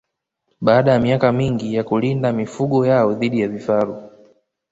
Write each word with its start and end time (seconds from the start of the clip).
Baada 0.61 0.91
ya 0.91 0.99
miaka 0.99 1.31
mingi 1.31 1.75
ya 1.75 1.83
kulinda 1.83 2.33
mifugo 2.33 2.85
yao 2.85 3.13
dhidi 3.13 3.39
ya 3.41 3.47
vifaru 3.47 4.09